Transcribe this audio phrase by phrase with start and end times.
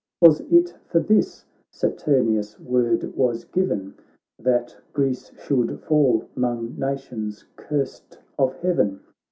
[0.19, 3.93] Was it for this Saturnius' word was given
[4.39, 9.01] That Greece should fall 'mong nations curst of heaven